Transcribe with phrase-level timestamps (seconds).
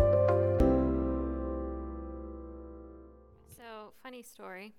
[3.55, 4.73] So, funny story.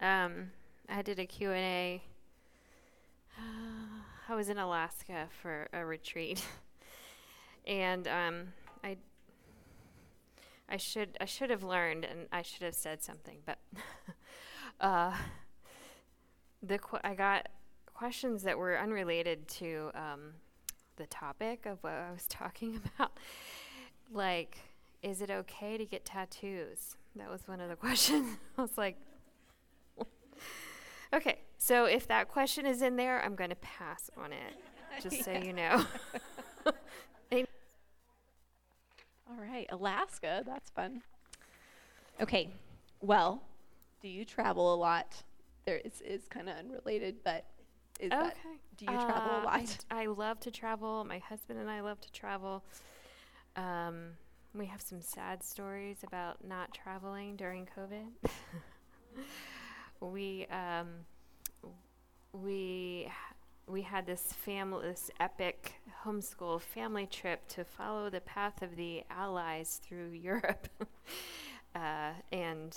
[0.00, 0.52] Um,
[0.88, 2.02] I did a Q&A.
[4.28, 6.44] I was in Alaska for a retreat.
[7.66, 8.52] and um,
[8.84, 8.96] I
[10.68, 13.58] I should I should have learned and I should have said something, but
[14.80, 15.12] uh,
[16.62, 17.48] the qu- I got
[17.94, 20.34] questions that were unrelated to um,
[20.96, 23.12] the topic of what I was talking about.
[24.12, 24.58] Like,
[25.02, 26.96] is it okay to get tattoos?
[27.16, 28.38] That was one of the questions.
[28.56, 28.96] I was like,
[31.12, 35.18] okay, so if that question is in there, I'm going to pass on it, just
[35.18, 35.22] yeah.
[35.22, 35.84] so you know.
[39.32, 40.42] All right, Alaska.
[40.46, 41.02] That's fun.
[42.20, 42.50] Okay,
[43.00, 43.42] well,
[44.02, 45.22] do you travel a lot?
[45.64, 47.46] There is is kind of unrelated, but
[47.98, 48.22] is okay.
[48.22, 48.36] that
[48.76, 49.84] do you uh, travel a uh, lot?
[49.90, 51.04] I, I, love to travel.
[51.04, 52.62] My husband and I love to travel.
[53.56, 54.08] Um,
[54.54, 58.08] we have some sad stories about not traveling during COVID.
[60.00, 60.88] we um,
[62.32, 63.10] we
[63.66, 65.74] we had this family, this epic
[66.04, 70.68] homeschool family trip to follow the path of the Allies through Europe,
[71.74, 72.76] uh, and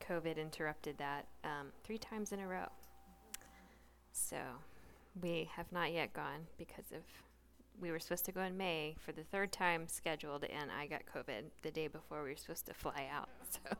[0.00, 2.68] COVID interrupted that um, three times in a row.
[4.12, 4.36] So
[5.20, 7.02] we have not yet gone because of
[7.80, 11.02] we were supposed to go in May for the third time scheduled, and I got
[11.14, 13.28] COVID the day before we were supposed to fly out.
[13.50, 13.76] So.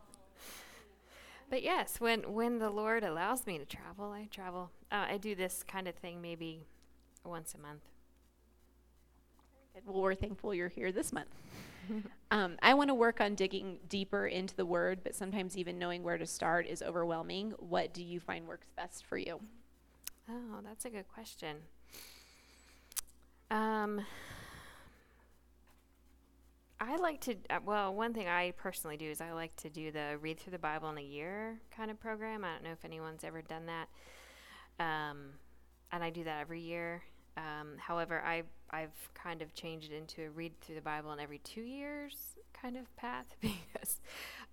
[1.50, 4.70] But yes, when when the Lord allows me to travel, I travel.
[4.90, 6.66] Uh, I do this kind of thing maybe
[7.24, 7.82] once a month.
[9.86, 11.34] Well, we're thankful you're here this month.
[12.30, 16.02] um, I want to work on digging deeper into the Word, but sometimes even knowing
[16.02, 17.52] where to start is overwhelming.
[17.58, 19.40] What do you find works best for you?
[20.28, 21.56] Oh, that's a good question.
[23.50, 24.02] Um,
[26.80, 29.90] I like to, uh, well, one thing I personally do is I like to do
[29.90, 32.44] the read through the Bible in a year kind of program.
[32.44, 33.88] I don't know if anyone's ever done that.
[34.78, 35.32] Um,
[35.92, 37.02] and I do that every year.
[37.36, 41.20] Um, however, I, I've kind of changed it into a read through the Bible in
[41.20, 42.14] every two years
[42.60, 44.00] kind of path because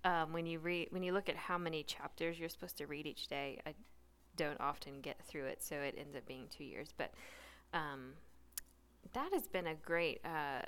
[0.04, 3.06] um, when you read, when you look at how many chapters you're supposed to read
[3.06, 3.74] each day, I
[4.36, 6.90] don't often get through it, so it ends up being two years.
[6.96, 7.12] But
[7.72, 8.12] um,
[9.12, 10.62] that has been a great uh,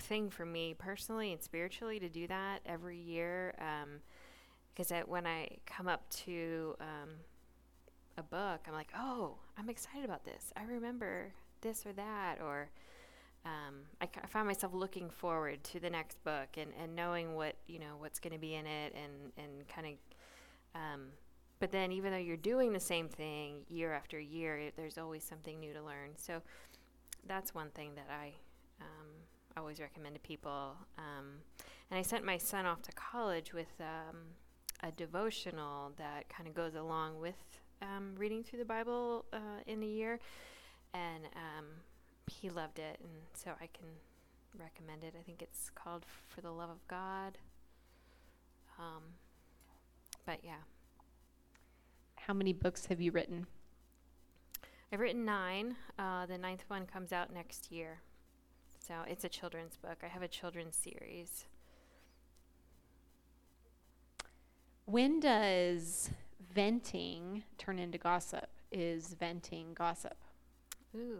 [0.00, 3.54] thing for me personally and spiritually to do that every year.
[4.74, 7.10] Because um, when I come up to um,
[8.16, 10.52] a book, I'm like, oh, I'm excited about this.
[10.56, 12.68] I remember this or that, or
[13.44, 17.56] um, I, I, find myself looking forward to the next book and, and knowing what
[17.66, 19.92] you know what's going to be in it and and kind of.
[20.80, 21.00] Um,
[21.60, 25.24] but then, even though you're doing the same thing year after year, it, there's always
[25.24, 26.10] something new to learn.
[26.16, 26.42] So
[27.26, 28.32] that's one thing that I
[28.80, 29.06] um,
[29.56, 30.76] always recommend to people.
[30.98, 31.40] Um,
[31.90, 34.16] and I sent my son off to college with um,
[34.82, 39.82] a devotional that kind of goes along with um, reading through the Bible uh, in
[39.82, 40.18] a year,
[40.92, 41.66] and um,
[42.26, 43.86] he loved it, and so I can
[44.58, 45.14] recommend it.
[45.18, 47.38] I think it's called "For the Love of God."
[48.78, 49.02] Um,
[50.26, 50.62] but yeah.
[52.16, 53.46] How many books have you written?
[54.90, 55.76] I've written nine.
[55.98, 58.00] Uh, the ninth one comes out next year.
[58.78, 59.98] So it's a children's book.
[60.02, 61.44] I have a children's series.
[64.86, 66.10] When does
[66.54, 68.48] venting turn into gossip?
[68.70, 70.16] Is venting gossip?
[70.96, 71.18] Ooh.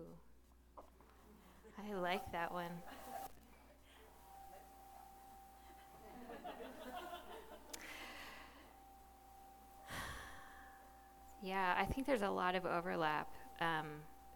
[1.77, 2.71] I like that one.
[11.43, 13.29] yeah, I think there's a lot of overlap.
[13.61, 13.87] Um,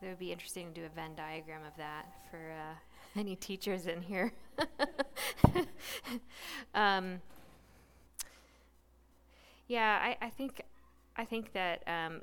[0.03, 2.75] it would be interesting to do a Venn diagram of that for uh,
[3.19, 4.33] any teachers in here.
[6.75, 7.21] um,
[9.69, 10.62] yeah, I, I, think
[11.19, 12.20] I think that um,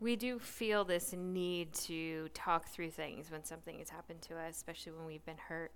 [0.00, 4.56] we do feel this need to talk through things when something has happened to us,
[4.56, 5.72] especially when we've been hurt.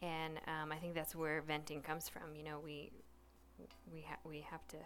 [0.00, 2.34] And um, I think that's where venting comes from.
[2.34, 2.90] You know, we
[3.92, 4.76] we ha- we have to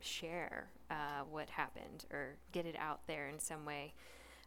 [0.00, 3.94] share uh, what happened or get it out there in some way.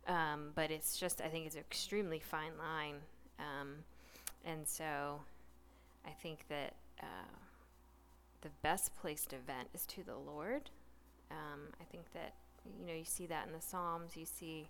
[0.07, 2.95] Um, but it's just, I think it's an extremely fine line.
[3.39, 3.77] Um,
[4.43, 5.21] and so
[6.05, 7.37] I think that uh,
[8.41, 10.69] the best place to vent is to the Lord.
[11.31, 12.33] Um, I think that,
[12.79, 14.15] you know, you see that in the Psalms.
[14.15, 14.69] You see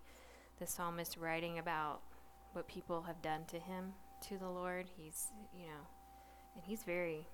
[0.60, 2.02] the psalmist writing about
[2.54, 3.94] what people have done to him,
[4.30, 4.88] to the Lord.
[4.98, 5.88] He's, you know,
[6.56, 7.28] and he's very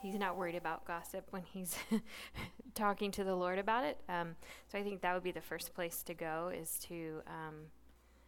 [0.00, 1.76] he's not worried about gossip when he's
[2.74, 3.98] talking to the Lord about it.
[4.08, 4.36] Um,
[4.70, 7.54] so I think that would be the first place to go is to um,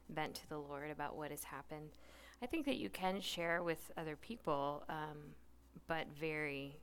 [0.08, 1.90] vent to the Lord about what has happened.
[2.42, 5.34] I think that you can share with other people, um,
[5.86, 6.76] but very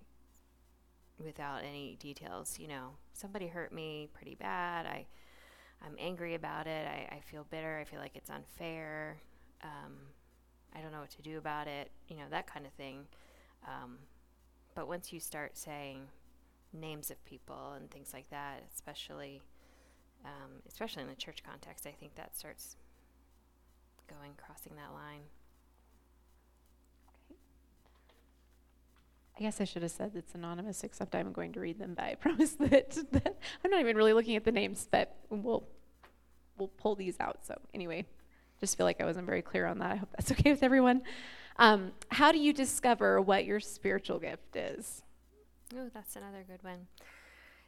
[1.24, 2.58] without any details.
[2.60, 4.86] You know, somebody hurt me pretty bad.
[4.86, 5.06] I
[5.86, 6.88] I'm angry about it.
[6.88, 7.78] I, I feel bitter.
[7.80, 9.18] I feel like it's unfair.
[9.64, 9.94] Um,
[10.76, 11.92] I don't know what to do about it.
[12.08, 13.06] You know, that kind of thing.
[13.68, 13.98] Um,
[14.74, 16.08] but once you start saying
[16.74, 19.42] names of people and things like that, especially
[20.26, 22.76] um, especially in the church context, I think that starts
[24.08, 25.22] going crossing that line.
[29.38, 31.94] I guess I should have said it's anonymous, except I'm going to read them.
[31.96, 35.68] But I promise that, that I'm not even really looking at the names, but we'll
[36.58, 37.46] we'll pull these out.
[37.46, 38.06] So anyway,
[38.60, 39.92] just feel like I wasn't very clear on that.
[39.92, 41.04] I hope that's okay with everyone.
[41.58, 45.04] Um, how do you discover what your spiritual gift is?
[45.76, 46.88] Oh, that's another good one.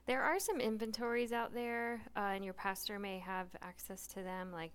[0.06, 4.52] There are some inventories out there, uh, and your pastor may have access to them,
[4.52, 4.72] like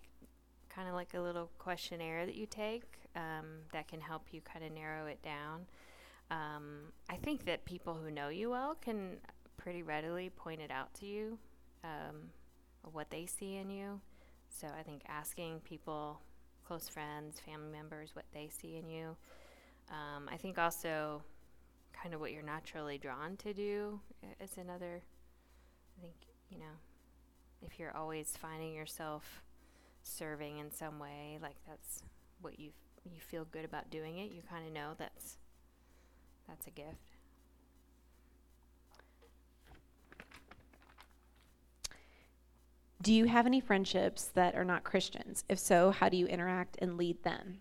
[0.68, 2.84] kind of like a little questionnaire that you take
[3.16, 5.66] um, that can help you kind of narrow it down.
[6.30, 9.18] Um, I think that people who know you well can
[9.56, 11.38] pretty readily point it out to you,
[11.84, 12.30] um,
[12.92, 14.00] what they see in you.
[14.48, 16.20] So I think asking people
[16.66, 19.16] close friends, family members, what they see in you.
[19.90, 21.22] Um, I think also
[21.92, 24.00] kind of what you're naturally drawn to do
[24.40, 25.02] is another.
[25.96, 26.14] I think,
[26.50, 26.74] you know,
[27.62, 29.42] if you're always finding yourself
[30.02, 32.02] serving in some way, like that's
[32.40, 32.70] what you
[33.04, 35.36] you feel good about doing it, you kind of know that's
[36.48, 37.14] that's a gift.
[43.02, 45.44] Do you have any friendships that are not Christians?
[45.48, 47.58] If so, how do you interact and lead them?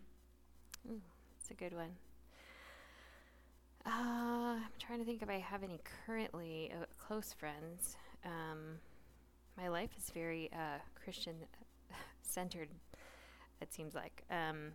[0.88, 1.90] That's a good one.
[3.86, 7.98] Uh, I'm trying to think if I have any currently uh, close friends.
[8.24, 8.80] Um,
[9.58, 11.36] my life is very uh, Christian
[12.22, 12.70] centered.
[13.62, 14.24] It seems like.
[14.32, 14.72] Um,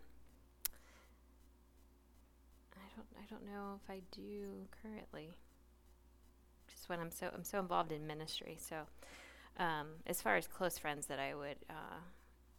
[2.99, 3.23] don't.
[3.23, 5.31] I don't know if I do currently.
[6.69, 8.77] Just when I'm so I'm so involved in ministry, so
[9.59, 12.01] um, as far as close friends that I would, uh,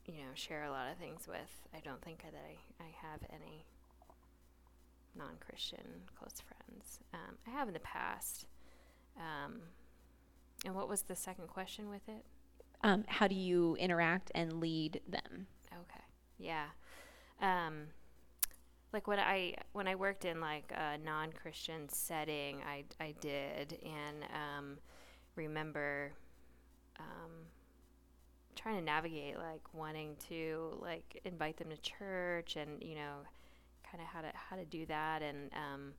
[0.05, 3.21] you know, share a lot of things with, I don't think that I, I have
[3.33, 3.65] any
[5.17, 5.85] non-Christian
[6.17, 6.99] close friends.
[7.13, 8.45] Um, I have in the past.
[9.17, 9.61] Um,
[10.65, 12.25] and what was the second question with it?
[12.83, 15.47] Um, how do you interact and lead them?
[15.71, 16.03] Okay.
[16.37, 16.65] Yeah.
[17.41, 17.87] Um,
[18.91, 24.23] like when I when I worked in like a non-Christian setting, I I did and
[24.33, 24.77] um,
[25.35, 26.11] remember
[26.99, 27.31] um,
[28.55, 33.17] trying to navigate like wanting to like invite them to church and you know
[33.89, 35.93] kind of how to how to do that and um,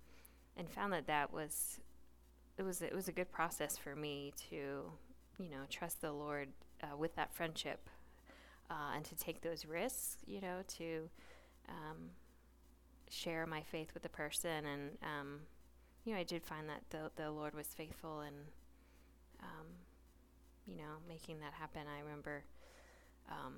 [0.57, 1.79] and found that that was
[2.59, 4.83] it was it was a good process for me to
[5.39, 6.49] you know trust the Lord
[6.83, 7.89] uh, with that friendship
[8.71, 11.09] uh, and to take those risks you know to
[11.69, 12.11] um,
[13.11, 15.41] share my faith with the person and um,
[16.05, 18.35] you know I did find that the the Lord was faithful in,
[19.43, 19.67] um,
[20.67, 21.83] you know, making that happen.
[21.87, 22.45] I remember
[23.31, 23.55] um,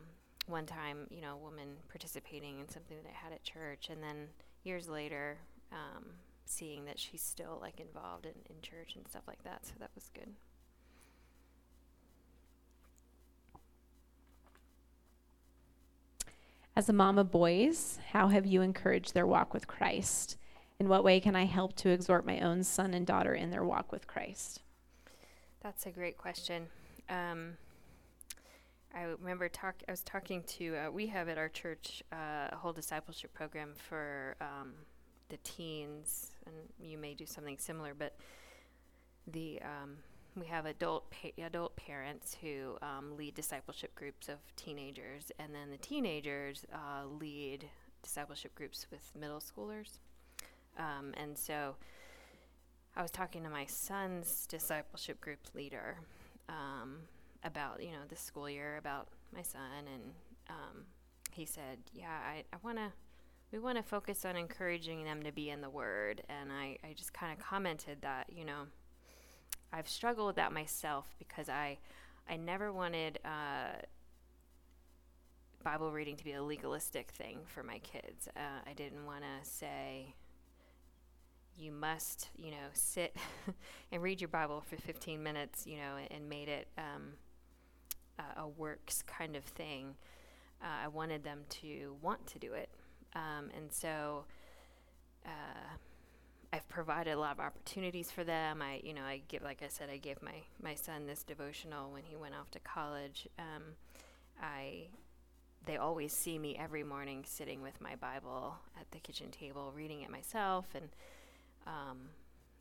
[0.46, 4.02] one time, you know, a woman participating in something that I had at church, and
[4.02, 4.28] then
[4.64, 5.38] years later,
[5.72, 6.04] um,
[6.44, 9.66] seeing that she's still like involved in, in church and stuff like that.
[9.66, 10.34] So that was good.
[16.74, 20.38] As a mom of boys, how have you encouraged their walk with Christ?
[20.78, 23.62] In what way can I help to exhort my own son and daughter in their
[23.62, 24.62] walk with Christ?
[25.60, 26.68] That's a great question.
[27.10, 27.58] Um,
[28.94, 29.82] I remember talk.
[29.86, 30.76] I was talking to.
[30.76, 34.72] Uh, we have at our church uh, a whole discipleship program for um,
[35.28, 37.92] the teens, and you may do something similar.
[37.92, 38.16] But
[39.26, 39.98] the um,
[40.36, 45.70] we have adult pa- adult parents who um, lead discipleship groups of teenagers, and then
[45.70, 47.68] the teenagers uh, lead
[48.02, 49.98] discipleship groups with middle schoolers.
[50.78, 51.76] Um, and so,
[52.96, 55.98] I was talking to my son's discipleship group leader
[56.48, 56.98] um,
[57.44, 60.02] about you know the school year about my son, and
[60.48, 60.84] um,
[61.30, 62.92] he said, "Yeah, I, I want to."
[63.50, 66.94] We want to focus on encouraging them to be in the Word, and I, I
[66.94, 68.62] just kind of commented that you know
[69.72, 71.78] I've struggled with that myself because I
[72.28, 73.80] I never wanted uh,
[75.62, 78.28] Bible reading to be a legalistic thing for my kids.
[78.36, 80.14] Uh, I didn't want to say
[81.56, 83.16] you must, you know, sit
[83.92, 87.12] and read your Bible for 15 minutes, you know, and made it um,
[88.36, 89.94] a works kind of thing.
[90.62, 92.68] Uh, I wanted them to want to do it.
[93.14, 94.24] Um, and so
[95.26, 95.76] uh,
[96.52, 98.60] I've provided a lot of opportunities for them.
[98.60, 101.90] I, you know, I give, like I said, I gave my, my son this devotional
[101.90, 103.26] when he went off to college.
[103.38, 103.62] Um,
[104.40, 104.88] I,
[105.64, 110.02] they always see me every morning sitting with my Bible at the kitchen table, reading
[110.02, 110.88] it myself, and
[111.66, 111.98] um,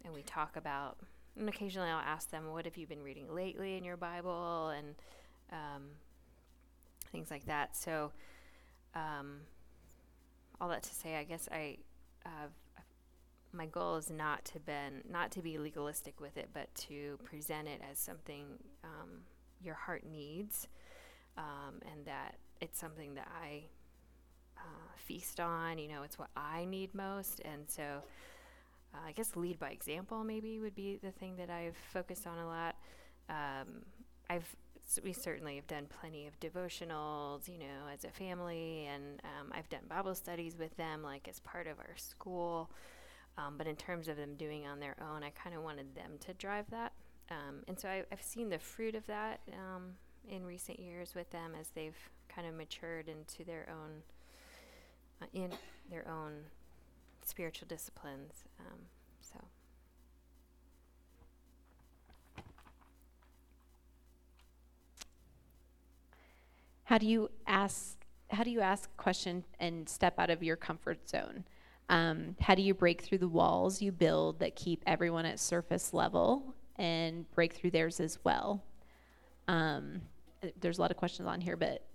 [0.05, 0.97] and we talk about.
[1.37, 4.95] And occasionally, I'll ask them, "What have you been reading lately in your Bible?" and
[5.51, 5.83] um,
[7.11, 7.75] things like that.
[7.75, 8.11] So,
[8.95, 9.41] um,
[10.59, 11.77] all that to say, I guess I,
[12.25, 12.47] uh,
[13.53, 17.67] my goal is not to been not to be legalistic with it, but to present
[17.67, 18.45] it as something
[18.83, 19.21] um,
[19.61, 20.67] your heart needs,
[21.37, 23.63] um, and that it's something that I
[24.57, 25.77] uh, feast on.
[25.77, 28.03] You know, it's what I need most, and so.
[28.93, 32.37] Uh, I guess lead by example maybe would be the thing that I've focused on
[32.37, 32.75] a lot.
[33.29, 33.83] Um,
[34.29, 34.53] I've
[35.03, 39.69] we certainly have done plenty of devotionals, you know, as a family, and um, I've
[39.69, 42.69] done Bible studies with them, like as part of our school.
[43.37, 46.11] Um, but in terms of them doing on their own, I kind of wanted them
[46.25, 46.91] to drive that.
[47.29, 49.93] Um, and so I, have seen the fruit of that um,
[50.29, 51.97] in recent years with them as they've
[52.27, 54.01] kind of matured into their own,
[55.21, 55.51] uh, in
[55.89, 56.33] their own
[57.25, 58.43] spiritual disciplines.
[58.59, 58.79] Um,
[59.21, 59.39] so.
[66.83, 67.95] How do you ask?
[68.31, 71.45] How do you ask a question and step out of your comfort zone?
[71.91, 75.93] Um, how do you break through the walls you build that keep everyone at surface
[75.93, 78.63] level and break through theirs as well?
[79.49, 80.01] Um,
[80.61, 81.85] there's a lot of questions on here, but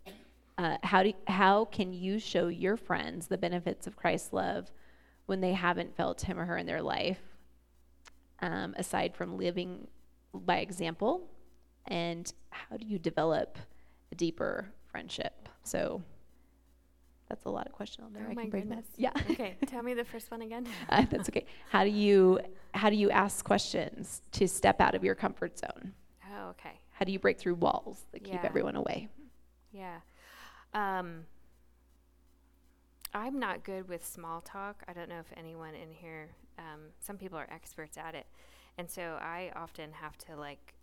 [0.58, 4.70] uh, how do how can you show your friends the benefits of Christ's love
[5.24, 7.20] when they haven't felt him or her in their life?
[8.40, 9.88] Um, aside from living
[10.34, 11.26] by example,
[11.86, 13.58] and how do you develop
[14.12, 15.48] a deeper friendship?
[15.64, 16.02] So
[17.28, 18.24] that's a lot of question on there.
[18.26, 18.86] Oh I my goodness.
[18.96, 19.10] Yeah.
[19.30, 19.56] okay.
[19.66, 20.66] Tell me the first one again.
[20.88, 21.46] uh, that's okay.
[21.70, 22.40] How do you
[22.74, 25.92] how do you ask questions to step out of your comfort zone?
[26.32, 26.78] Oh, okay.
[26.92, 29.08] How do you break through walls that keep everyone away?
[29.72, 29.96] Yeah.
[30.74, 31.24] Um,
[33.14, 34.82] I'm not good with small talk.
[34.88, 36.28] I don't know if anyone in here.
[36.58, 38.26] Um, some people are experts at it,
[38.78, 40.74] and so I often have to like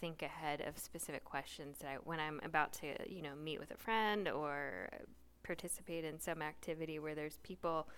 [0.00, 3.70] think ahead of specific questions that I, when I'm about to, you know, meet with
[3.70, 4.88] a friend or
[5.42, 7.88] participate in some activity where there's people,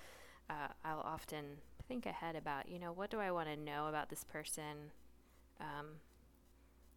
[0.51, 1.45] uh, I'll often
[1.89, 4.91] think ahead about, you know, what do I want to know about this person
[5.61, 5.87] um,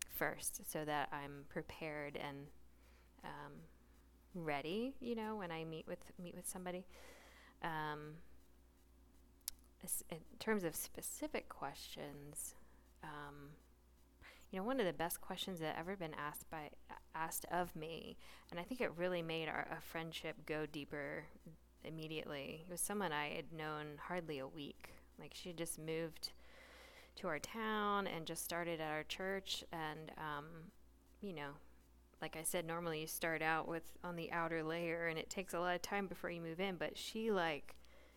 [0.09, 2.47] first so that I'm prepared and
[3.23, 3.53] um,
[4.33, 6.85] ready, you know, when I meet with meet with somebody.
[7.63, 8.15] Um,
[10.11, 12.55] in terms of specific questions,
[13.03, 13.51] um,
[14.51, 16.69] you know, one of the best questions that ever been asked by
[17.13, 18.17] asked of me,
[18.49, 21.25] and I think it really made our a friendship go deeper
[21.83, 22.63] immediately.
[22.67, 24.93] It was someone I had known hardly a week.
[25.19, 26.31] Like she just moved
[27.17, 30.45] to our town and just started at our church, and um,
[31.21, 31.49] you know,
[32.21, 35.53] like I said, normally you start out with on the outer layer, and it takes
[35.53, 36.75] a lot of time before you move in.
[36.75, 37.75] But she like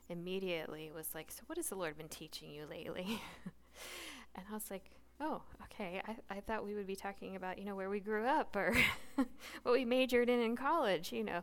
[0.08, 3.20] immediately was like, "So what has the Lord been teaching you lately?"
[4.36, 6.00] and I was like, oh, okay.
[6.06, 8.74] I, I thought we would be talking about, you know, where we grew up or
[9.62, 11.42] what we majored in in college, you know.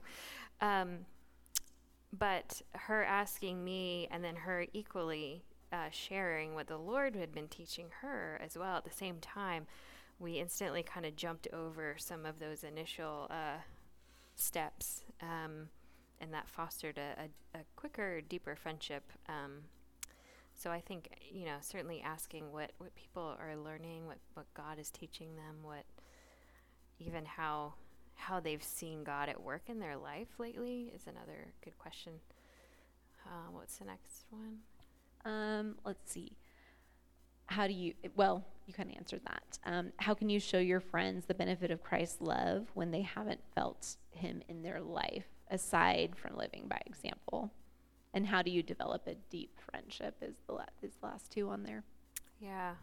[0.61, 0.99] Um,
[2.17, 7.47] but her asking me and then her equally uh, sharing what the Lord had been
[7.47, 9.67] teaching her as well at the same time,
[10.19, 13.57] we instantly kind of jumped over some of those initial uh,
[14.35, 15.03] steps.
[15.21, 15.69] Um,
[16.19, 19.63] and that fostered a, a, a, quicker, deeper friendship um,
[20.57, 24.79] so I think you know certainly asking what what people are learning, what what God
[24.79, 25.83] is teaching them, what
[26.99, 27.73] even how
[28.15, 32.13] how they've seen God at work in their life lately is another good question.
[33.25, 34.57] Uh, what's the next one?
[35.25, 36.31] Um, let's see.
[37.45, 37.93] How do you?
[38.15, 39.59] Well, you kind of answered that.
[39.65, 43.39] Um, how can you show your friends the benefit of Christ's love when they haven't
[43.55, 47.51] felt Him in their life, aside from living by example?
[48.17, 51.49] And how do you develop a deep friendship is the la- is the last two
[51.49, 51.83] on there?
[52.39, 52.73] Yeah.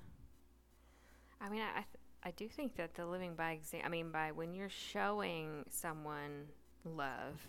[1.40, 4.30] I mean i th- i do think that the living by example i mean by
[4.30, 6.46] when you're showing someone
[6.84, 7.48] love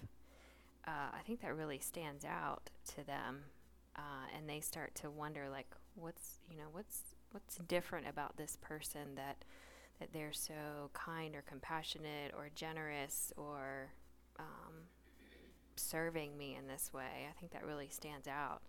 [0.87, 3.43] uh, i think that really stands out to them
[3.95, 8.57] uh, and they start to wonder like what's you know what's what's different about this
[8.61, 9.45] person that
[9.99, 13.93] that they're so kind or compassionate or generous or
[14.39, 14.73] um,
[15.75, 17.27] serving me in this way.
[17.29, 18.61] I think that really stands out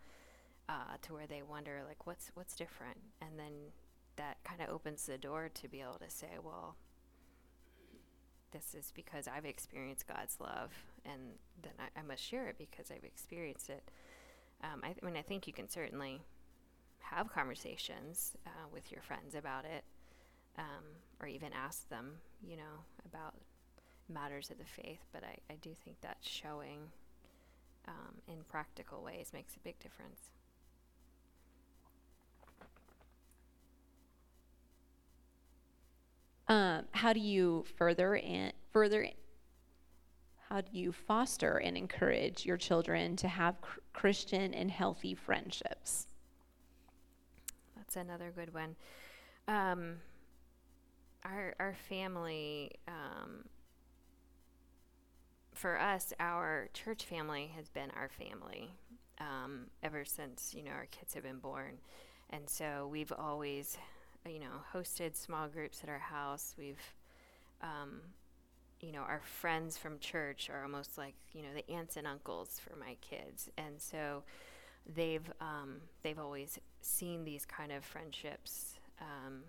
[0.69, 3.53] uh, to where they wonder like what's what's different, and then
[4.17, 6.77] that kind of opens the door to be able to say, well,
[8.53, 10.73] this is because I've experienced God's love,
[11.05, 11.21] and
[11.63, 13.91] then I, I must share it because I've experienced it.
[14.65, 16.23] Um, I, th- I, mean, I think you can certainly
[17.01, 19.85] have conversations uh, with your friends about it,
[20.59, 20.85] um,
[21.21, 23.35] or even ask them, you know, about
[24.09, 25.01] matters of the faith.
[25.13, 26.81] But I, I do think that showing
[27.89, 30.31] um, in practical ways makes a big difference.
[36.49, 39.09] Um, how do you further and further?
[40.49, 46.07] How do you foster and encourage your children to have cr- Christian and healthy friendships?
[47.75, 48.77] That's another good one.
[49.49, 49.97] Um,
[51.25, 53.45] our our family, um,
[55.57, 58.71] for us, our church family has been our family
[59.19, 61.79] um, ever since you know our kids have been born,
[62.31, 63.79] and so we've always
[64.29, 66.55] you know, hosted small groups at our house.
[66.59, 66.95] We've,
[67.63, 68.01] um,
[68.81, 72.61] you know, our friends from church are almost like, you know, the aunts and uncles
[72.61, 73.49] for my kids.
[73.57, 74.23] And so
[74.95, 79.43] they've, um, they've always seen these kind of friendships, um,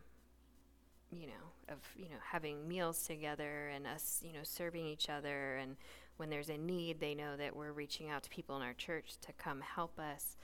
[1.11, 5.55] you know, of, you know, having meals together and us, you know, serving each other.
[5.55, 5.77] And
[6.17, 9.15] when there's a need, they know that we're reaching out to people in our church
[9.21, 10.35] to come help us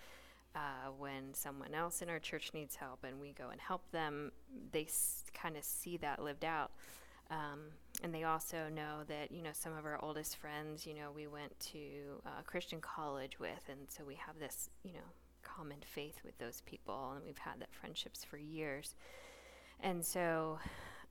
[0.56, 4.32] uh, when someone else in our church needs help and we go and help them,
[4.72, 6.72] they s- kind of see that lived out.
[7.32, 7.62] Um,
[8.04, 11.26] and they also know that, you know, some of our oldest friends, you know, we
[11.26, 15.00] went to uh, Christian college with, and so we have this, you know,
[15.42, 18.96] common faith with those people, and we've had that friendships for years.
[19.84, 20.58] And so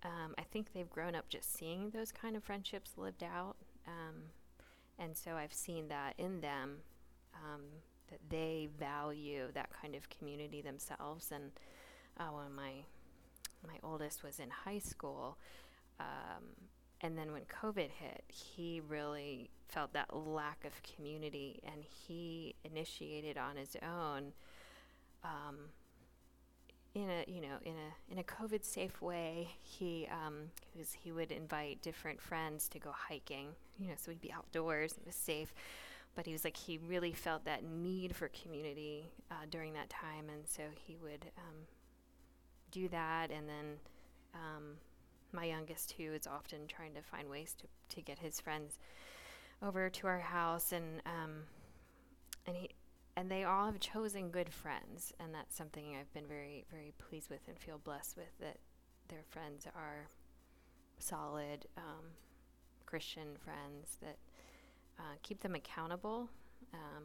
[0.03, 3.55] um, I think they've grown up just seeing those kind of friendships lived out.
[3.87, 4.23] Um,
[4.99, 6.79] and so I've seen that in them.
[7.35, 7.63] Um,
[8.13, 11.33] that they value that kind of community themselves.
[11.33, 11.51] And
[12.19, 12.73] uh, when my
[13.67, 15.39] my oldest was in high school,
[16.01, 16.45] um,
[17.01, 23.39] and then when COVID hit, he really felt that lack of community, and he initiated
[23.39, 24.33] on his own.
[25.25, 25.57] Um,
[26.95, 31.13] in a you know in a in a COVID safe way, he um, was, he
[31.13, 33.49] would invite different friends to go hiking.
[33.79, 34.93] You know, so we'd be outdoors.
[34.93, 35.55] It was safe,
[36.15, 40.29] but he was like he really felt that need for community uh, during that time,
[40.29, 41.67] and so he would um,
[42.71, 43.31] do that.
[43.31, 43.67] And then
[44.35, 44.77] um,
[45.33, 48.79] my youngest, who is often trying to find ways to to get his friends
[49.63, 51.45] over to our house, and um,
[52.47, 52.69] and he
[53.17, 57.31] and they all have chosen good friends, and that's something I've been very very pleased
[57.31, 58.59] with and feel blessed with that
[59.09, 60.09] their friends are
[60.99, 62.13] solid um,
[62.87, 64.17] Christian friends that
[64.99, 66.29] uh, keep them accountable.
[66.73, 67.05] Um,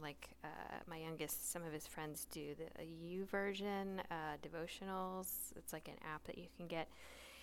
[0.00, 5.52] like uh, my youngest, some of his friends do the YouVersion uh, devotionals.
[5.56, 6.88] It's like an app that you can get,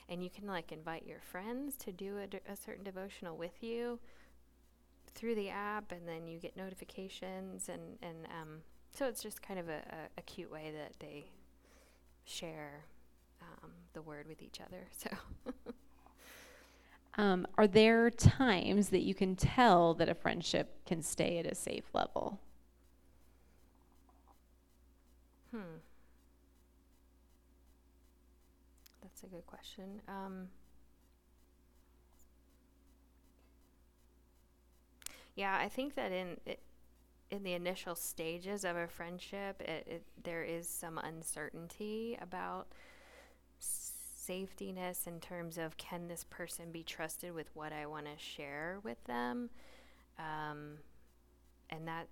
[0.07, 3.61] and you can like invite your friends to do a, de- a certain devotional with
[3.61, 3.99] you
[5.17, 8.61] through the app, and then you get notifications, and and um,
[8.93, 11.25] so it's just kind of a, a, a cute way that they
[12.23, 12.85] share
[13.41, 14.87] um, the word with each other.
[14.97, 15.53] So.
[17.19, 21.55] Um, are there times that you can tell that a friendship can stay at a
[21.55, 22.39] safe level?
[25.49, 25.79] Hmm.
[29.01, 29.99] That's a good question.
[30.07, 30.49] Um,
[35.37, 36.37] yeah, I think that in
[37.29, 42.67] in the initial stages of a friendship, it, it, there is some uncertainty about
[43.61, 48.79] safetyness in terms of can this person be trusted with what I want to share
[48.81, 49.51] with them,
[50.17, 50.79] um,
[51.69, 52.07] and that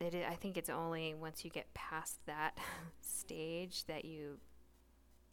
[0.00, 2.56] it, I think it's only once you get past that
[3.02, 4.38] stage that you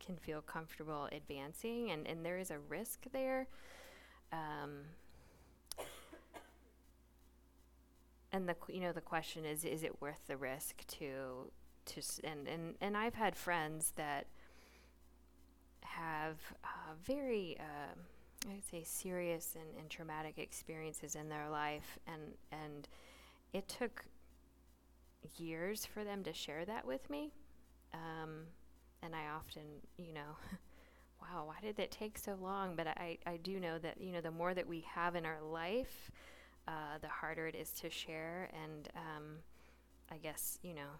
[0.06, 3.48] can feel comfortable advancing, and and there is a risk there.
[4.34, 4.82] Um,
[8.32, 11.52] and the you know the question is is it worth the risk to
[11.86, 14.28] to and and and I've had friends that
[15.82, 21.98] have uh, very, uh, I would say, serious and, and traumatic experiences in their life,
[22.08, 22.88] and and
[23.54, 24.06] it took
[25.38, 27.34] years for them to share that with me.
[27.94, 28.46] Um,
[29.02, 29.64] and I often,
[29.98, 30.38] you know,
[31.22, 32.76] wow, why did it take so long?
[32.76, 35.42] But I, I do know that, you know, the more that we have in our
[35.42, 36.12] life,
[36.70, 38.50] uh, the harder it is to share.
[38.54, 39.24] And um,
[40.12, 40.92] I guess, you know,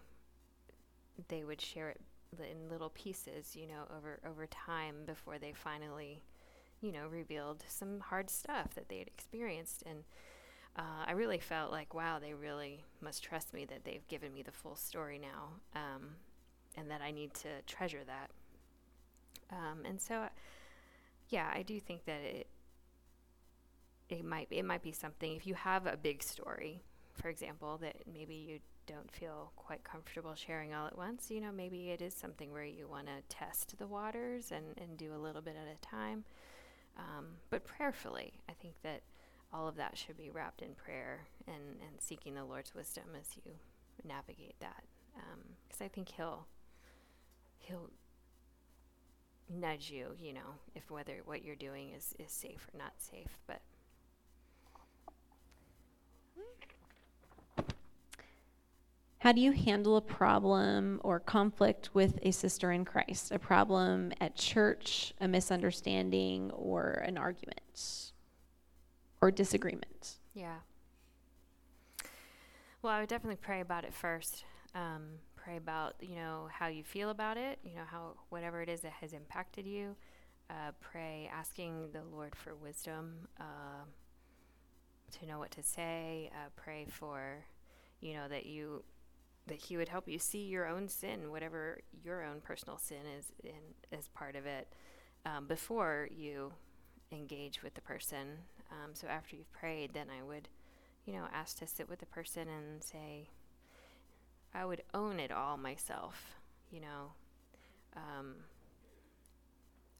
[1.28, 2.00] they would share it
[2.38, 6.22] in little pieces, you know, over over time before they finally,
[6.80, 9.82] you know, revealed some hard stuff that they had experienced.
[9.86, 10.04] And
[10.76, 14.42] uh, I really felt like, wow, they really must trust me that they've given me
[14.42, 16.16] the full story now, um,
[16.76, 18.30] and that I need to treasure that.
[19.52, 20.26] Um, and so,
[21.28, 22.46] yeah, I do think that it
[24.12, 26.82] it might it might be something if you have a big story,
[27.14, 31.52] for example, that maybe you don't feel quite comfortable sharing all at once, you know,
[31.52, 35.18] maybe it is something where you want to test the waters and, and do a
[35.18, 36.24] little bit at a time.
[36.98, 39.02] Um, but prayerfully, I think that
[39.52, 43.36] all of that should be wrapped in prayer and, and seeking the Lord's wisdom as
[43.44, 43.52] you
[44.04, 44.82] navigate that.
[45.14, 46.46] Because um, I think He'll
[47.58, 47.90] He'll
[49.48, 53.38] nudge you, you know, if whether what you're doing is, is safe or not safe.
[53.46, 53.60] But
[59.20, 63.30] How do you handle a problem or conflict with a sister in Christ?
[63.32, 68.12] A problem at church, a misunderstanding, or an argument
[69.20, 70.16] or disagreement?
[70.34, 70.56] Yeah.
[72.80, 74.44] Well, I would definitely pray about it first.
[74.74, 75.02] Um,
[75.36, 77.58] pray about you know how you feel about it.
[77.62, 79.96] You know how whatever it is that has impacted you.
[80.48, 83.84] Uh, pray asking the Lord for wisdom uh,
[85.18, 86.30] to know what to say.
[86.34, 87.44] Uh, pray for
[88.00, 88.82] you know that you
[89.50, 93.32] that he would help you see your own sin, whatever your own personal sin is
[93.42, 94.68] in as part of it,
[95.26, 96.52] um, before you
[97.10, 98.38] engage with the person.
[98.70, 100.48] Um, so after you've prayed, then I would,
[101.04, 103.28] you know, ask to sit with the person and say,
[104.54, 106.36] I would own it all myself,
[106.70, 107.12] you know.
[107.96, 108.36] Um,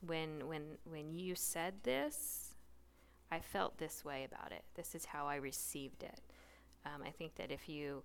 [0.06, 2.54] when when when you said this,
[3.32, 4.62] I felt this way about it.
[4.76, 6.20] This is how I received it.
[6.86, 8.04] Um, I think that if you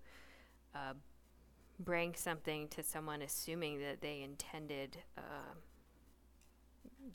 [0.73, 0.93] uh,
[1.79, 5.53] bring something to someone assuming that they intended uh,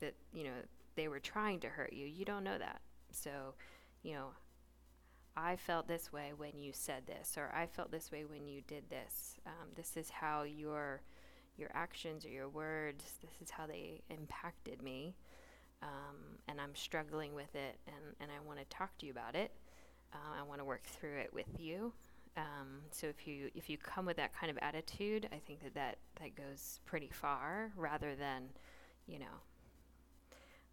[0.00, 0.54] that you know
[0.96, 2.06] they were trying to hurt you.
[2.06, 2.80] You don't know that.
[3.12, 3.54] So
[4.02, 4.28] you know
[5.36, 8.62] i felt this way when you said this or i felt this way when you
[8.66, 9.38] did this.
[9.46, 11.02] Um, this is how your
[11.56, 15.14] your actions or your words this is how they impacted me.
[15.82, 19.34] Um, and i'm struggling with it and, and i want to talk to you about
[19.34, 19.52] it.
[20.12, 21.92] Uh, i want to work through it with you
[22.36, 25.74] um, so if you if you come with that kind of attitude, I think that
[25.74, 27.72] that, that goes pretty far.
[27.76, 28.44] Rather than,
[29.06, 29.40] you know,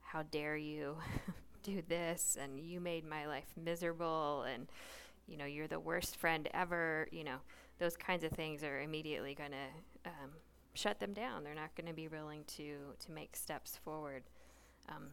[0.02, 0.98] how dare you
[1.63, 4.67] do this and you made my life miserable and
[5.28, 7.08] you know you're the worst friend ever.
[7.12, 7.38] You know
[7.80, 10.32] those kinds of things are immediately going to um,
[10.74, 11.43] shut them down.
[11.43, 14.24] They're not going to be willing to to make steps forward.
[14.89, 15.08] Um,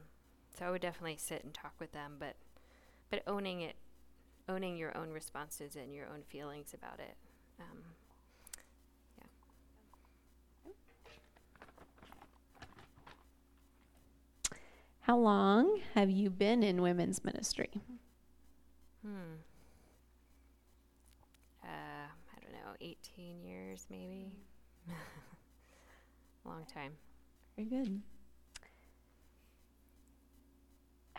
[0.58, 2.36] so I would definitely sit and talk with them, but
[3.10, 3.76] but owning it
[4.48, 7.16] owning your own responses and your own feelings about it.
[7.60, 7.78] Um,
[10.66, 10.72] yeah.
[15.00, 17.70] How long have you been in women's ministry?
[19.04, 19.34] Hmm.
[21.62, 24.32] Uh, I don't know, 18 years maybe.
[26.44, 26.92] Long time.
[27.56, 28.02] Very good.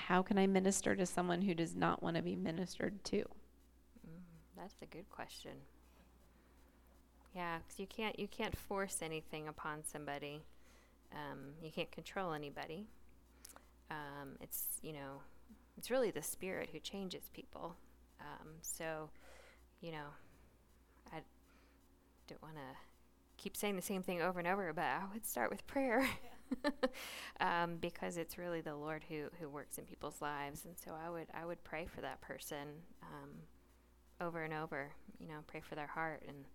[0.07, 3.17] How can I minister to someone who does not want to be ministered to?
[3.17, 4.21] Mm,
[4.55, 5.53] that's a good question.
[7.35, 10.43] Yeah, because you can't you can't force anything upon somebody.
[11.11, 12.85] Um, you can't control anybody.
[13.89, 15.21] Um, it's you know,
[15.75, 17.75] it's really the spirit who changes people.
[18.21, 19.09] Um, so,
[19.81, 20.07] you know,
[21.11, 21.17] I
[22.27, 22.77] don't want to
[23.37, 26.01] keep saying the same thing over and over, but I would start with prayer.
[26.01, 26.29] Yeah.
[27.39, 30.65] um, because it's really the Lord who, who works in people's lives.
[30.65, 32.67] And so I would I would pray for that person
[33.03, 33.29] um,
[34.21, 34.91] over and over.
[35.19, 36.45] You know, pray for their heart and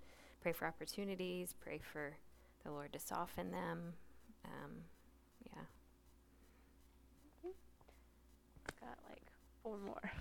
[0.42, 1.54] pray for opportunities.
[1.60, 2.16] Pray for
[2.64, 3.94] the Lord to soften them.
[4.44, 4.70] Um,
[5.46, 5.62] yeah.
[8.80, 9.22] Got like
[9.62, 10.12] four more.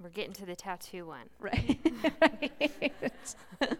[0.00, 1.28] We're getting to the tattoo one.
[1.38, 1.78] Right.
[2.50, 2.92] right.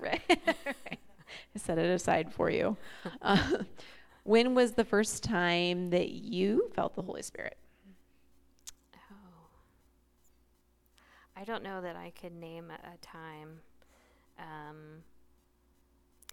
[0.00, 1.00] right.
[1.54, 2.76] I set it aside for you.
[3.22, 3.58] Uh,
[4.24, 7.58] when was the first time that you felt the Holy Spirit?
[8.96, 9.48] Oh,
[11.36, 13.60] I don't know that I could name a, time.
[14.38, 15.02] Um,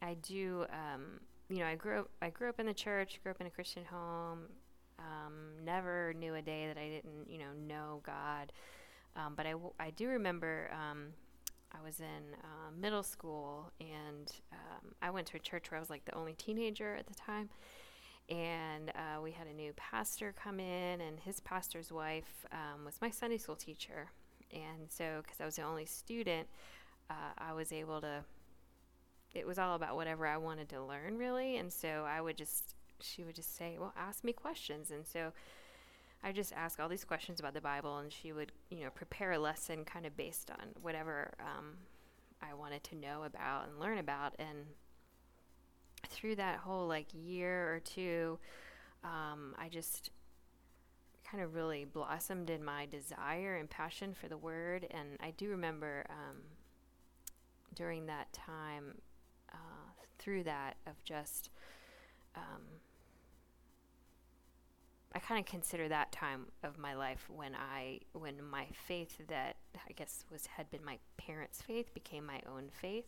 [0.01, 0.65] I do.
[0.69, 2.09] Um, you know, I grew up.
[2.21, 3.19] I grew up in the church.
[3.23, 4.43] Grew up in a Christian home.
[4.99, 8.51] Um, never knew a day that I didn't, you know, know God.
[9.15, 11.07] Um, but I, w- I do remember um,
[11.73, 15.79] I was in uh, middle school, and um, I went to a church where I
[15.79, 17.49] was like the only teenager at the time.
[18.29, 22.95] And uh, we had a new pastor come in, and his pastor's wife um, was
[23.01, 24.11] my Sunday school teacher.
[24.53, 26.47] And so, because I was the only student,
[27.09, 28.23] uh, I was able to
[29.33, 31.57] it was all about whatever I wanted to learn, really.
[31.57, 34.91] And so I would just, she would just say, well, ask me questions.
[34.91, 35.31] And so
[36.23, 39.31] I just ask all these questions about the Bible, and she would, you know, prepare
[39.31, 41.77] a lesson kind of based on whatever um,
[42.41, 44.35] I wanted to know about and learn about.
[44.37, 44.65] And
[46.07, 48.37] through that whole like year or two,
[49.03, 50.11] um, I just
[51.29, 54.85] kind of really blossomed in my desire and passion for the Word.
[54.91, 56.37] And I do remember um,
[57.73, 58.99] during that time,
[59.51, 61.49] uh, through that, of just.
[65.13, 69.57] I kind of consider that time of my life when I when my faith that
[69.87, 73.07] I guess was had been my parents' faith became my own faith,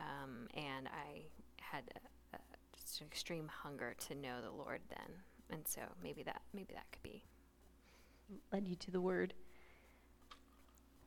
[0.00, 1.22] um, and I
[1.60, 2.40] had a, a,
[2.74, 5.16] just an extreme hunger to know the Lord then,
[5.50, 7.22] and so maybe that maybe that could be
[8.52, 9.34] led you to the Word.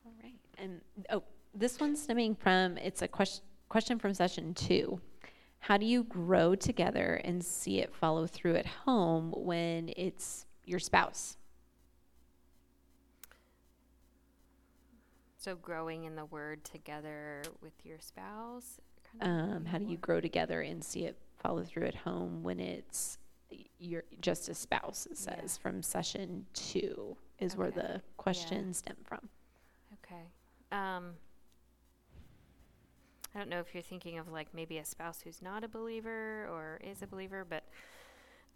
[0.06, 1.24] All right, and oh,
[1.54, 5.00] this one's stemming from it's a question question from session two.
[5.64, 10.78] How do you grow together and see it follow through at home when it's your
[10.78, 11.38] spouse?
[15.38, 18.78] So, growing in the word together with your spouse?
[19.22, 23.16] Um, how do you grow together and see it follow through at home when it's
[23.78, 25.62] you're just a spouse, it says yeah.
[25.62, 27.58] from session two, is okay.
[27.58, 28.72] where the question yeah.
[28.72, 29.30] stem from.
[30.04, 30.24] Okay.
[30.72, 31.12] Um,
[33.34, 36.46] I don't know if you're thinking of like maybe a spouse who's not a believer
[36.50, 37.64] or is a believer, but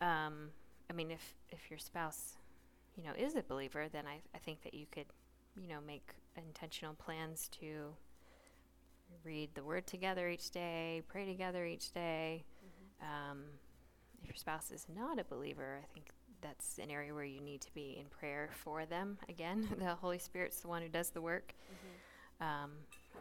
[0.01, 0.51] um,
[0.89, 2.37] I mean, if if your spouse,
[2.97, 5.07] you know, is a believer, then I I think that you could,
[5.61, 7.95] you know, make intentional plans to
[9.25, 12.45] read the Word together each day, pray together each day.
[12.65, 13.31] Mm-hmm.
[13.31, 13.39] Um,
[14.23, 16.11] if your spouse is not a believer, I think
[16.41, 19.19] that's an area where you need to be in prayer for them.
[19.29, 21.55] Again, the Holy Spirit's the one who does the work.
[21.73, 22.45] Mm-hmm.
[22.45, 22.71] Um,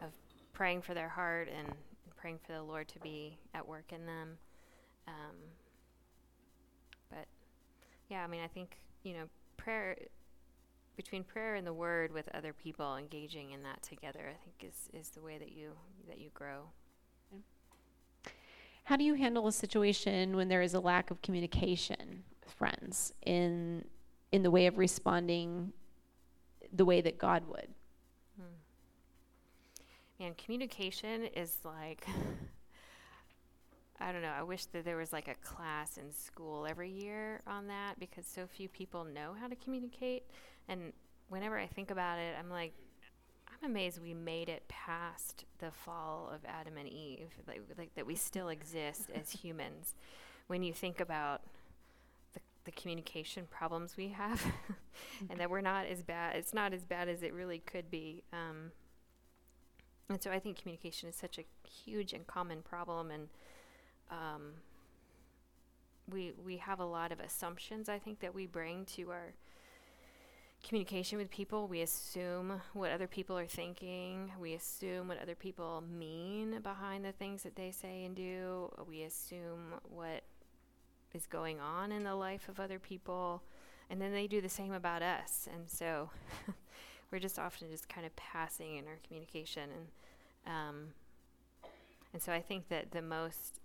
[0.01, 0.11] of
[0.57, 1.67] praying for their heart and
[2.15, 4.39] praying for the Lord to be at work in them.
[5.07, 5.35] Um,
[7.11, 7.27] but
[8.09, 9.95] yeah, I mean, I think you know, prayer
[10.95, 14.89] between prayer and the Word with other people, engaging in that together, I think is
[14.99, 15.73] is the way that you
[16.07, 16.63] that you grow.
[18.85, 23.13] How do you handle a situation when there is a lack of communication with friends
[23.27, 23.85] in
[24.31, 25.71] in the way of responding
[26.73, 27.67] the way that God would?
[30.19, 32.07] And communication is like
[33.99, 34.33] I don't know.
[34.37, 38.25] I wish that there was like a class in school every year on that because
[38.27, 40.23] so few people know how to communicate.
[40.67, 40.93] And
[41.29, 42.73] whenever I think about it, I'm like,
[43.47, 48.05] I'm amazed we made it past the fall of Adam and Eve, like, like that
[48.05, 49.95] we still exist as humans.
[50.45, 51.41] When you think about
[52.33, 54.45] the, the communication problems we have,
[55.29, 58.21] and that we're not as bad, it's not as bad as it really could be.
[58.31, 58.71] Um,
[60.09, 63.27] and so I think communication is such a huge and common problem, and
[64.09, 64.53] um,
[66.09, 67.89] we we have a lot of assumptions.
[67.89, 69.33] I think that we bring to our
[70.65, 71.67] communication with people.
[71.67, 74.31] We assume what other people are thinking.
[74.39, 78.71] We assume what other people mean behind the things that they say and do.
[78.87, 80.23] We assume what
[81.13, 83.43] is going on in the life of other people,
[83.89, 85.49] and then they do the same about us.
[85.53, 86.11] And so.
[87.11, 89.87] we're just often just kind of passing in our communication and
[90.53, 90.75] um,
[92.13, 93.59] and so I think that the most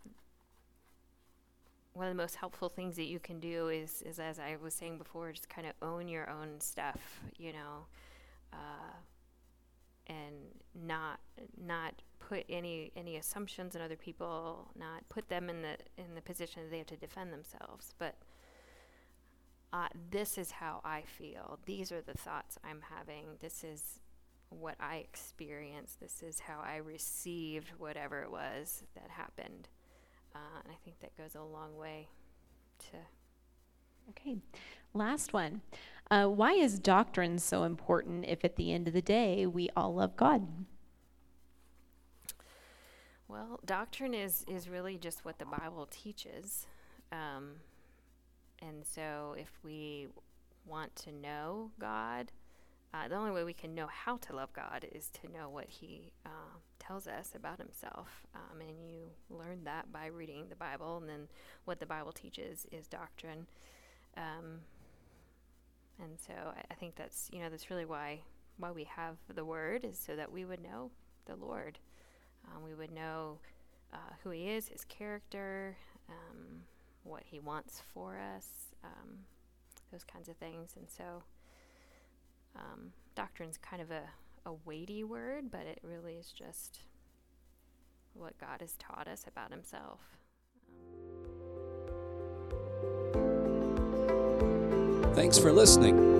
[1.94, 4.74] one of the most helpful things that you can do is is as I was
[4.74, 7.86] saying before, just kind of own your own stuff, you know,
[8.52, 8.96] uh,
[10.06, 10.34] and
[10.74, 11.20] not
[11.62, 16.22] not put any any assumptions on other people, not put them in the in the
[16.22, 18.16] position that they have to defend themselves, but
[19.72, 21.58] uh, this is how I feel.
[21.64, 23.24] These are the thoughts I'm having.
[23.40, 24.00] This is
[24.50, 25.98] what I experienced.
[26.00, 29.68] This is how I received whatever it was that happened.
[30.34, 32.08] Uh, and I think that goes a long way
[32.90, 32.96] to.
[34.10, 34.36] Okay,
[34.92, 35.62] last one.
[36.10, 39.94] Uh, why is doctrine so important if at the end of the day we all
[39.94, 40.46] love God?
[43.28, 46.66] Well, doctrine is, is really just what the Bible teaches.
[47.10, 47.52] Um,
[48.66, 50.08] and so if we
[50.64, 52.30] want to know God,
[52.94, 55.66] uh, the only way we can know how to love God is to know what
[55.68, 58.26] He uh, tells us about Himself.
[58.34, 61.28] Um, and you learn that by reading the Bible, and then
[61.64, 63.46] what the Bible teaches is doctrine.
[64.16, 64.60] Um,
[66.02, 68.20] and so I, I, think that's you know that's really why
[68.58, 70.90] why we have the Word is so that we would know
[71.24, 71.78] the Lord.
[72.46, 73.38] Um, we would know
[73.92, 75.76] uh, who He is, His character,
[76.10, 76.62] um,
[77.04, 79.18] what He wants for us, um,
[79.90, 80.74] those kinds of things.
[80.76, 81.22] And so.
[82.54, 84.02] Um, doctrine's kind of a,
[84.46, 86.80] a weighty word, but it really is just
[88.14, 90.00] what God has taught us about Himself.
[95.14, 96.10] Thanks for listening.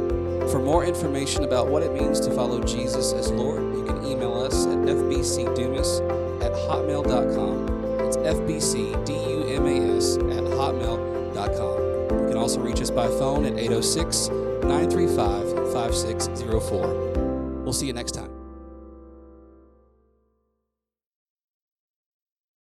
[0.49, 4.35] For more information about what it means to follow Jesus as Lord, you can email
[4.35, 6.01] us at fbcdumas
[6.43, 7.69] at hotmail.com.
[8.01, 8.97] It's fbcdumas
[10.37, 12.23] at hotmail.com.
[12.23, 17.63] You can also reach us by phone at 806 935 5604.
[17.63, 18.32] We'll see you next time.